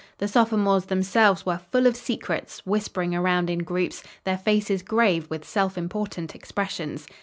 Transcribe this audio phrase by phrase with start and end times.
[0.17, 5.47] The sophomores themselves were full of secrets, whispering around in groups, their faces grave with
[5.47, 7.05] self important expressions.